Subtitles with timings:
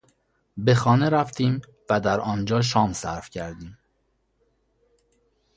[0.57, 3.77] به خانه رفتیم و در آنجا شام صرف کردیم.